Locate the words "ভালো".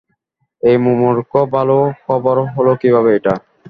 1.55-1.75